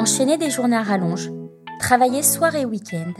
[0.00, 1.30] Enchaîner des journées à rallonge,
[1.78, 3.12] travailler soir et week-end,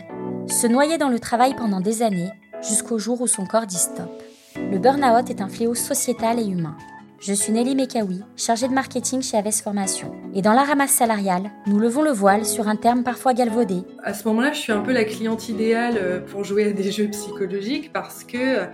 [0.49, 2.31] se noyer dans le travail pendant des années,
[2.67, 4.09] jusqu'au jour où son corps dit stop.
[4.57, 6.79] Le burn-out est un fléau sociétal et humain.
[7.21, 10.15] Je suis Nelly Mekawi, chargée de marketing chez Aves Formation.
[10.33, 13.83] Et dans la ramasse salariale, nous levons le voile sur un terme parfois galvaudé.
[14.03, 16.91] À ce moment-là, je suis un peu la cliente idéale euh, pour jouer à des
[16.91, 18.67] jeux psychologiques parce que euh,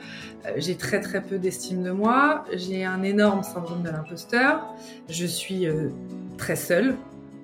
[0.59, 4.65] j'ai très très peu d'estime de moi, j'ai un énorme syndrome de l'imposteur,
[5.09, 5.89] je suis euh,
[6.39, 6.95] très seule,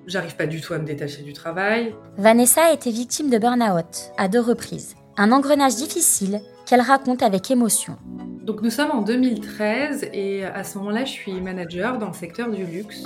[0.07, 1.95] j'arrive pas du tout à me détacher du travail.
[2.17, 4.95] Vanessa a été victime de burn-out à deux reprises.
[5.17, 7.97] Un engrenage difficile qu'elle raconte avec émotion.
[8.43, 12.49] Donc nous sommes en 2013 et à ce moment-là, je suis manager dans le secteur
[12.49, 13.03] du luxe.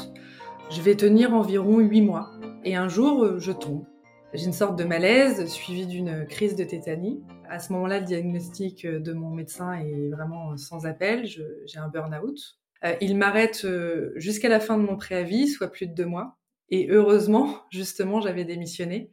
[0.71, 2.31] Je vais tenir environ 8 mois
[2.63, 3.85] et un jour, je tombe.
[4.33, 7.23] J'ai une sorte de malaise suivi d'une crise de tétanie.
[7.49, 11.25] À ce moment-là, le diagnostic de mon médecin est vraiment sans appel.
[11.25, 12.57] J'ai un burn-out.
[12.83, 16.37] Euh, il m'arrête euh, jusqu'à la fin de mon préavis, soit plus de deux mois.
[16.69, 19.11] Et heureusement, justement, j'avais démissionné.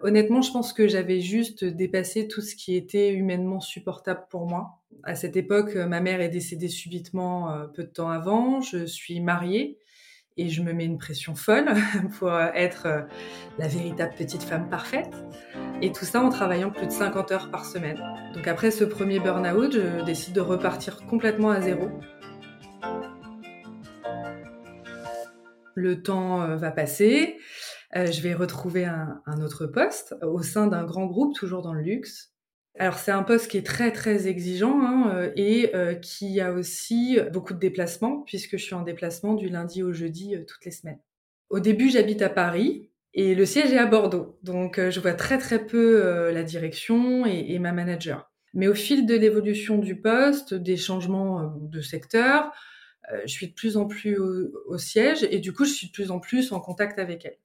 [0.00, 4.82] Honnêtement, je pense que j'avais juste dépassé tout ce qui était humainement supportable pour moi.
[5.04, 8.60] À cette époque, ma mère est décédée subitement euh, peu de temps avant.
[8.60, 9.78] Je suis mariée
[10.36, 11.72] et je me mets une pression folle
[12.18, 13.02] pour être euh,
[13.58, 15.14] la véritable petite femme parfaite.
[15.80, 18.00] Et tout ça en travaillant plus de 50 heures par semaine.
[18.34, 21.88] Donc après ce premier burn-out, je décide de repartir complètement à zéro.
[25.74, 27.36] Le temps euh, va passer.
[27.96, 31.82] Euh, je vais retrouver un, autre poste au sein d'un grand groupe, toujours dans le
[31.82, 32.32] luxe.
[32.76, 35.70] Alors c'est un poste qui est très très exigeant hein, euh, et
[36.02, 40.34] qui a aussi beaucoup de déplacements puisque je suis en déplacement du lundi au jeudi
[40.48, 40.98] toutes les semaines.
[41.50, 45.38] Au début j'habite à Paris et le siège est à Bordeaux, donc je vois très
[45.38, 48.28] très peu la direction et, ma manager.
[48.54, 52.50] Mais au fil de l'évolution du poste, des changements de secteur,
[53.24, 56.10] je suis de plus en plus au siège et du coup je suis de plus
[56.10, 57.38] en plus en contact avec elle.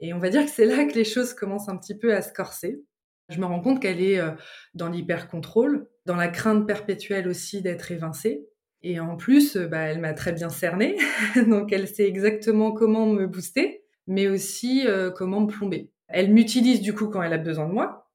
[0.00, 2.22] Et on va dire que c'est là que les choses commencent un petit peu à
[2.22, 2.82] se corser.
[3.28, 4.30] Je me rends compte qu'elle est euh,
[4.74, 8.46] dans l'hyper-contrôle, dans la crainte perpétuelle aussi d'être évincée.
[8.82, 10.96] Et en plus, euh, bah, elle m'a très bien cernée,
[11.48, 15.90] donc elle sait exactement comment me booster, mais aussi euh, comment me plomber.
[16.08, 18.10] Elle m'utilise du coup quand elle a besoin de moi,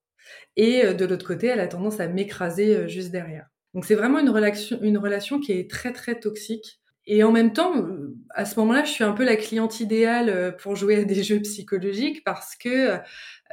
[0.58, 3.48] et de l'autre côté, elle a tendance à m'écraser juste derrière.
[3.74, 7.54] Donc c'est vraiment une relation, une relation qui est très très toxique et en même
[7.54, 7.74] temps,
[8.32, 11.24] à ce moment-là, je suis un peu la cliente idéale euh, pour jouer à des
[11.24, 12.98] jeux psychologiques parce que euh,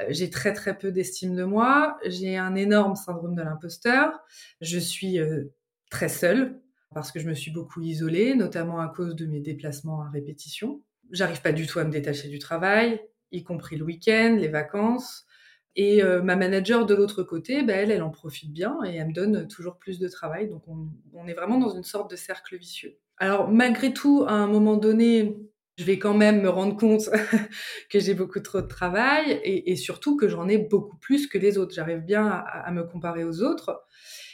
[0.09, 4.21] j'ai très très peu d'estime de moi, j'ai un énorme syndrome de l'imposteur,
[4.61, 5.45] je suis euh,
[5.91, 6.61] très seule
[6.95, 10.83] parce que je me suis beaucoup isolée, notamment à cause de mes déplacements à répétition.
[11.11, 13.01] J'arrive pas du tout à me détacher du travail,
[13.33, 15.27] y compris le week-end, les vacances.
[15.75, 19.15] Et ma manager de l'autre côté, bah, elle, elle en profite bien et elle me
[19.15, 20.51] donne toujours plus de travail.
[20.51, 22.99] Donc on, on est vraiment dans une sorte de cercle vicieux.
[23.23, 25.37] Alors malgré tout, à un moment donné,
[25.79, 27.09] je vais quand même me rendre compte
[27.89, 31.57] que j'ai beaucoup trop de travail et, surtout que j'en ai beaucoup plus que les
[31.57, 31.73] autres.
[31.73, 33.81] J'arrive bien à, me comparer aux autres.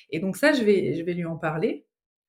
[0.09, 1.85] Et donc ça, je vais, je vais lui en parler.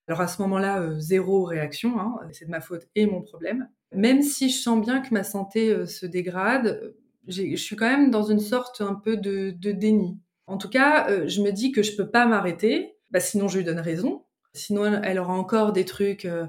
[0.10, 3.70] Alors à ce moment-là, euh, zéro réaction, hein, c'est de ma faute et mon problème.
[3.94, 6.94] Même si je sens bien que ma santé euh, se dégrade,
[7.30, 10.20] je suis quand même dans une sorte un peu de, déni.
[10.46, 13.60] En tout cas, euh, je me dis que je peux pas m'arrêter, bah, sinon je
[13.60, 14.26] lui donne raison.
[14.54, 16.48] Sinon, elle aura encore des trucs euh,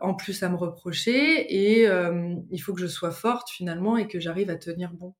[0.00, 4.06] en plus à me reprocher et euh, il faut que je sois forte finalement et
[4.06, 5.14] que j'arrive à tenir bon.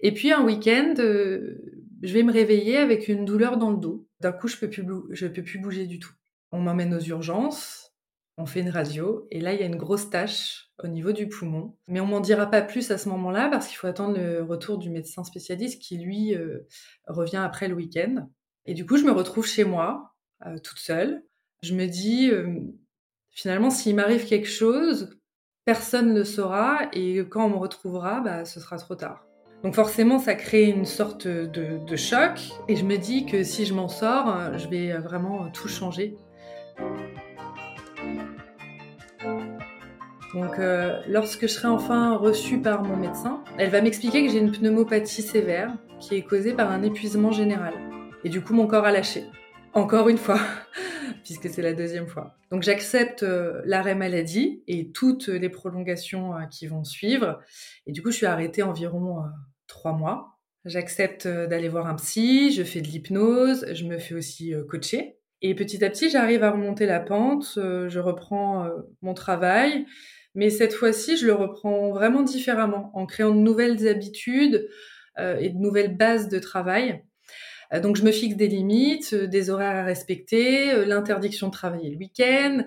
[0.00, 4.08] Et puis un week-end, euh, je vais me réveiller avec une douleur dans le dos.
[4.20, 6.12] D'un coup, je peux plus peux plus bouger du tout.
[6.50, 7.92] On m'emmène aux urgences,
[8.38, 11.28] on fait une radio et là il y a une grosse tache au niveau du
[11.28, 11.76] poumon.
[11.88, 14.78] Mais on m'en dira pas plus à ce moment-là parce qu'il faut attendre le retour
[14.78, 16.34] du médecin spécialiste qui lui
[17.06, 18.28] revient après le week-end.
[18.64, 20.14] Et du coup, je me retrouve chez moi,
[20.62, 21.22] toute seule,
[21.62, 22.60] je me dis, euh,
[23.30, 25.18] finalement, s'il m'arrive quelque chose,
[25.64, 29.24] personne ne saura et quand on me retrouvera, bah, ce sera trop tard.
[29.62, 33.74] Donc forcément, ça crée une sorte de, choc et je me dis que si je
[33.74, 36.16] m'en sors, je vais vraiment tout changer.
[40.36, 44.38] Donc euh, lorsque je serai enfin reçue par mon médecin, elle va m'expliquer que j'ai
[44.38, 47.72] une pneumopathie sévère qui est causée par un épuisement général.
[48.22, 49.24] Et du coup, mon corps a lâché.
[49.72, 50.38] Encore une fois
[51.26, 52.36] puisque c'est la deuxième fois.
[52.52, 57.40] Donc j'accepte euh, l'arrêt maladie et toutes les prolongations euh, qui vont suivre.
[57.84, 59.26] Et du coup, je suis arrêtée environ euh,
[59.66, 60.38] trois mois.
[60.64, 65.16] J'accepte d'aller voir un psy, je fais de l'hypnose, je me fais aussi coacher.
[65.42, 68.68] Et petit à petit, j'arrive à remonter la pente, je reprends
[69.00, 69.86] mon travail,
[70.34, 74.68] mais cette fois-ci, je le reprends vraiment différemment, en créant de nouvelles habitudes
[75.18, 77.04] et de nouvelles bases de travail.
[77.72, 81.52] Euh, donc je me fixe des limites, euh, des horaires à respecter, euh, l'interdiction de
[81.52, 82.64] travailler le week-end,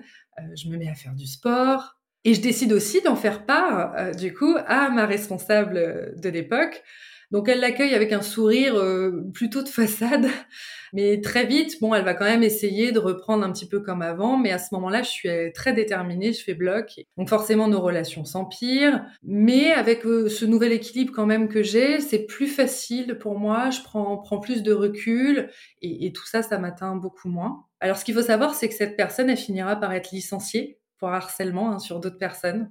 [0.54, 1.98] je me mets à faire du sport.
[2.24, 6.82] Et je décide aussi d'en faire part, du coup, à ma responsable de l'époque.
[7.30, 10.26] Donc elle l'accueille avec un sourire euh, plutôt de façade,
[10.92, 14.02] mais très vite, bon, elle va quand même essayer de reprendre un petit peu comme
[14.02, 17.00] avant, mais à ce moment-là, je suis très déterminée, je fais bloc.
[17.16, 22.00] Donc forcément, nos relations s'empirent, mais avec euh, ce nouvel équilibre quand même que j'ai,
[22.00, 25.50] c'est plus facile pour moi, je prends, prends plus de recul,
[25.82, 27.64] et, et tout ça, ça m'atteint beaucoup moins.
[27.80, 31.08] Alors ce qu'il faut savoir, c'est que cette personne, elle finira par être licenciée pour
[31.08, 32.70] harcèlement hein, sur d'autres personnes.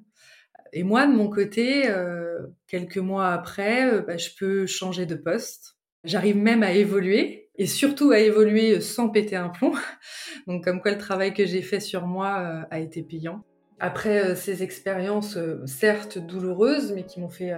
[0.73, 5.15] Et moi, de mon côté, euh, quelques mois après, euh, bah, je peux changer de
[5.15, 5.77] poste.
[6.03, 9.73] J'arrive même à évoluer et surtout à évoluer sans péter un plomb.
[10.47, 13.43] Donc comme quoi le travail que j'ai fait sur moi euh, a été payant.
[13.79, 17.53] Après ces expériences, certes douloureuses, mais qui m'ont fait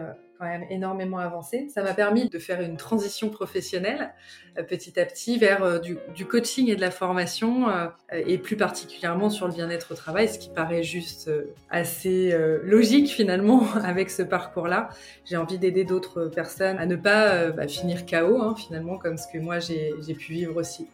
[0.69, 1.67] énormément avancé.
[1.73, 4.13] Ça m'a permis de faire une transition professionnelle
[4.57, 8.57] euh, petit à petit vers euh, du, coaching et de la formation euh, et plus
[8.57, 11.29] particulièrement sur le bien-être au travail, ce qui paraît juste
[11.69, 14.89] assez logique finalement avec ce parcours-là.
[15.25, 19.27] J'ai envie d'aider d'autres personnes à ne pas bah, finir KO hein, finalement comme ce
[19.31, 20.87] que moi j'ai pu vivre aussi.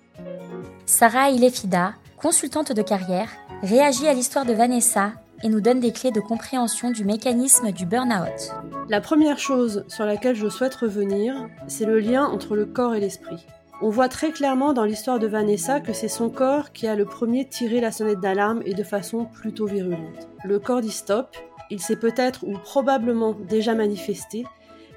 [0.86, 3.30] Sarah Ilefida, consultante de carrière,
[3.62, 7.86] réagit à l'histoire de Vanessa et nous donne des clés de compréhension du mécanisme du
[7.86, 8.54] burn-out.
[8.90, 13.00] La première chose sur laquelle je souhaite revenir, c'est le lien entre le corps et
[13.00, 13.46] l'esprit.
[13.82, 17.06] On voit très clairement dans l'histoire de Vanessa que c'est son corps qui a le
[17.06, 20.28] premier tiré la sonnette d'alarme et de façon plutôt virulente.
[20.44, 21.38] Le corps dit stop,
[21.70, 24.46] il s'est peut-être ou probablement déjà manifesté,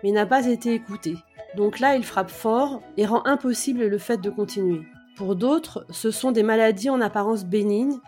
[0.02, 1.16] mais n'a pas été écouté.
[1.56, 4.82] Donc là, il frappe fort et rend impossible le fait de continuer.
[5.16, 7.98] Pour d'autres, ce sont des maladies en apparence bénignes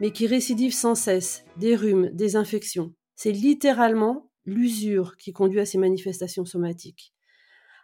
[0.00, 2.94] mais qui récidivent sans cesse, des rhumes, des infections.
[3.14, 7.14] C'est littéralement l'usure qui conduit à ces manifestations somatiques.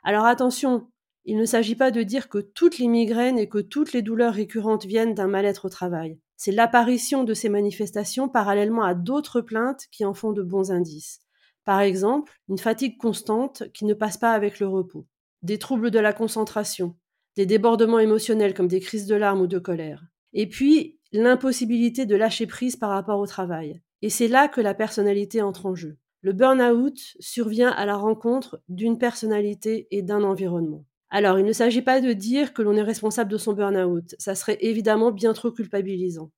[0.02, 0.88] Alors attention,
[1.25, 4.34] il ne s'agit pas de dire que toutes les migraines et que toutes les douleurs
[4.34, 6.19] récurrentes viennent d'un mal-être au travail.
[6.37, 11.20] C'est l'apparition de ces manifestations parallèlement à d'autres plaintes qui en font de bons indices.
[11.64, 15.06] Par exemple, une fatigue constante qui ne passe pas avec le repos,
[15.43, 16.96] des troubles de la concentration,
[17.37, 20.05] des débordements émotionnels comme des crises de larmes ou de colère.
[20.32, 23.81] Et puis, l'impossibilité de lâcher prise par rapport au travail.
[24.02, 25.96] Et c'est là que la personnalité entre en jeu.
[26.20, 30.84] Le burn-out survient à la rencontre d'une personnalité et d'un environnement.
[31.10, 34.34] Alors, il ne s'agit pas de dire que l'on est responsable de son burn-out, ça
[34.34, 36.31] serait évidemment bien trop culpabilisant.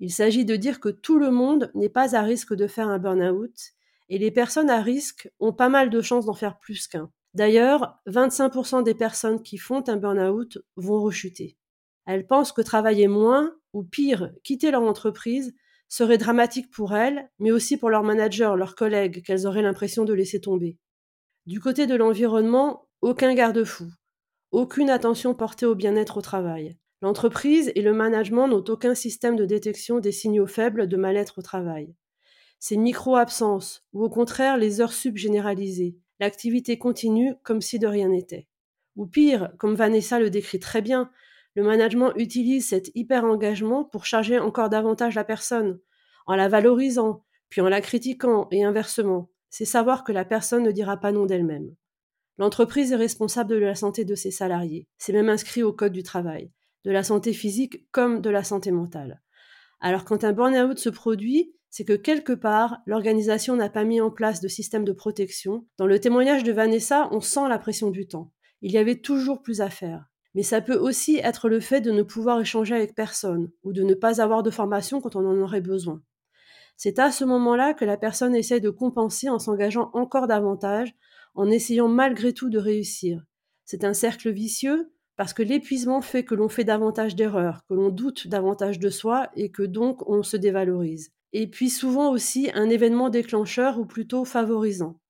[0.00, 2.98] Il s'agit de dire que tout le monde n'est pas à risque de faire un
[2.98, 3.54] burn-out,
[4.08, 7.10] et les personnes à risque ont pas mal de chances d'en faire plus qu'un.
[7.32, 11.56] D'ailleurs, 25% des personnes qui font un burn-out vont rechuter.
[12.06, 15.54] Elles pensent que travailler moins ou pire, quitter leur entreprise,
[15.88, 20.14] serait dramatique pour elles, mais aussi pour leurs managers, leurs collègues, qu'elles auraient l'impression de
[20.14, 20.78] laisser tomber.
[21.44, 23.84] Du côté de l'environnement, aucun garde-fou,
[24.50, 26.78] aucune attention portée au bien-être au travail.
[27.02, 31.42] L'entreprise et le management n'ont aucun système de détection des signaux faibles de mal-être au
[31.42, 31.94] travail.
[32.58, 38.08] Ces micro-absences, ou au contraire les heures sub généralisées, l'activité continue comme si de rien
[38.08, 38.48] n'était.
[38.96, 41.10] Ou pire, comme Vanessa le décrit très bien,
[41.56, 45.80] le management utilise cet hyper-engagement pour charger encore davantage la personne,
[46.26, 49.30] en la valorisant, puis en la critiquant, et inversement.
[49.48, 51.74] C'est savoir que la personne ne dira pas non d'elle-même.
[52.36, 54.86] L'entreprise est responsable de la santé de ses salariés.
[54.98, 56.52] C'est même inscrit au Code du travail,
[56.84, 59.22] de la santé physique comme de la santé mentale.
[59.80, 64.10] Alors quand un burn-out se produit, c'est que quelque part, l'organisation n'a pas mis en
[64.10, 65.66] place de système de protection.
[65.78, 68.30] Dans le témoignage de Vanessa, on sent la pression du temps.
[68.60, 71.90] Il y avait toujours plus à faire mais ça peut aussi être le fait de
[71.90, 75.40] ne pouvoir échanger avec personne ou de ne pas avoir de formation quand on en
[75.40, 76.02] aurait besoin.
[76.76, 80.94] C'est à ce moment-là que la personne essaie de compenser en s'engageant encore davantage,
[81.34, 83.24] en essayant malgré tout de réussir.
[83.64, 87.88] C'est un cercle vicieux parce que l'épuisement fait que l'on fait davantage d'erreurs, que l'on
[87.88, 91.12] doute davantage de soi et que donc on se dévalorise.
[91.32, 95.00] Et puis souvent aussi un événement déclencheur ou plutôt favorisant,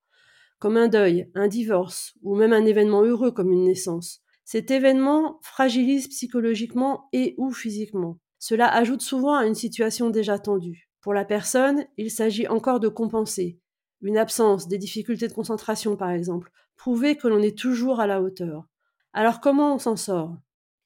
[0.61, 4.23] comme un deuil, un divorce ou même un événement heureux comme une naissance.
[4.49, 8.21] Cet événement fragilise psychologiquement et ou physiquement.
[8.39, 10.89] Cela ajoute souvent à une situation déjà tendue.
[11.01, 13.59] Pour la personne, il s'agit encore de compenser.
[14.03, 18.23] Une absence, des difficultés de concentration par exemple, prouver que l'on est toujours à la
[18.23, 18.69] hauteur.
[19.13, 20.37] Alors comment on s'en sort?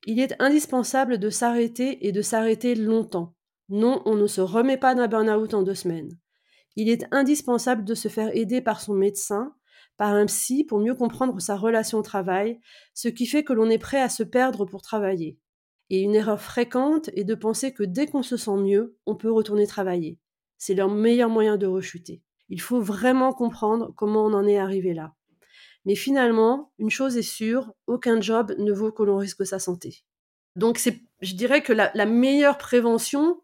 [0.07, 3.35] Il est indispensable de s'arrêter et de s'arrêter longtemps.
[3.69, 6.17] Non, on ne se remet pas d'un burn-out en deux semaines.
[6.77, 9.55] Il est indispensable de se faire aider par son médecin
[10.01, 12.59] par un psy pour mieux comprendre sa relation au travail,
[12.95, 15.39] ce qui fait que l'on est prêt à se perdre pour travailler.
[15.91, 19.31] Et une erreur fréquente est de penser que dès qu'on se sent mieux, on peut
[19.31, 20.19] retourner travailler.
[20.57, 22.23] C'est leur meilleur moyen de rechuter.
[22.49, 25.13] Il faut vraiment comprendre comment on en est arrivé là.
[25.85, 30.05] Mais finalement, une chose est sûre, aucun job ne vaut que l'on risque sa santé.
[30.57, 30.81] Donc
[31.21, 33.43] je dirais que la meilleure prévention,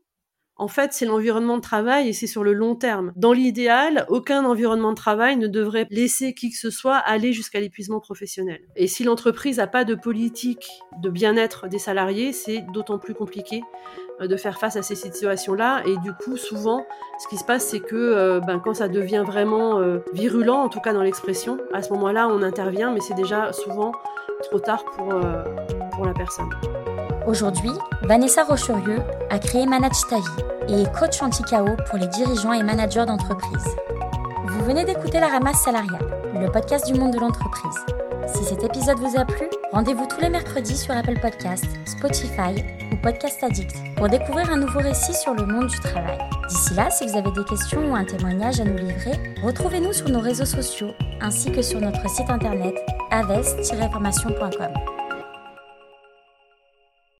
[0.58, 3.12] En fait, c'est l'environnement de travail et c'est sur le long terme.
[3.14, 7.60] Dans l'idéal, aucun environnement de travail ne devrait laisser qui que ce soit aller jusqu'à
[7.60, 8.60] l'épuisement professionnel.
[8.74, 10.70] Et si l'entreprise n'a pas de politique
[11.02, 13.62] de bien-être des salariés, c'est d'autant plus compliqué
[14.22, 15.82] euh, de faire face à ces situations-là.
[15.84, 16.86] Et du coup, souvent,
[17.18, 20.68] ce qui se passe, c'est que euh, ben, quand ça devient vraiment euh, virulent, en
[20.70, 23.92] tout cas dans l'expression, à ce moment-là, on intervient, mais c'est déjà souvent
[24.42, 25.08] trop tard pour,
[25.92, 26.48] pour la personne.
[27.26, 32.52] Aujourd'hui, Vanessa Rocherieux a créé Manage ta vie et est coach anti-chaos pour les dirigeants
[32.52, 33.66] et managers d'entreprise.
[34.46, 36.06] Vous venez d'écouter La Ramasse Salariale,
[36.40, 37.74] le podcast du monde de l'entreprise.
[38.32, 42.96] Si cet épisode vous a plu, rendez-vous tous les mercredis sur Apple Podcasts, Spotify ou
[43.02, 46.18] Podcast Addict pour découvrir un nouveau récit sur le monde du travail.
[46.48, 50.08] D'ici là, si vous avez des questions ou un témoignage à nous livrer, retrouvez-nous sur
[50.08, 52.76] nos réseaux sociaux ainsi que sur notre site internet
[53.10, 54.95] aves-formation.com.